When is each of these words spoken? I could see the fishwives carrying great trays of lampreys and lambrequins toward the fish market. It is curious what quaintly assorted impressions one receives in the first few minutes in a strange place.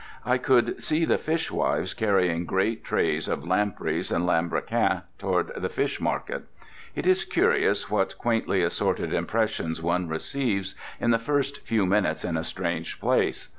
I 0.25 0.39
could 0.39 0.81
see 0.81 1.05
the 1.05 1.19
fishwives 1.19 1.93
carrying 1.93 2.47
great 2.47 2.83
trays 2.83 3.27
of 3.27 3.45
lampreys 3.45 4.11
and 4.11 4.25
lambrequins 4.25 5.01
toward 5.19 5.51
the 5.55 5.69
fish 5.69 5.99
market. 6.01 6.45
It 6.95 7.05
is 7.05 7.23
curious 7.23 7.91
what 7.91 8.17
quaintly 8.17 8.63
assorted 8.63 9.13
impressions 9.13 9.79
one 9.79 10.07
receives 10.07 10.73
in 10.99 11.11
the 11.11 11.19
first 11.19 11.61
few 11.61 11.85
minutes 11.85 12.25
in 12.25 12.35
a 12.35 12.43
strange 12.43 12.99
place. 12.99 13.49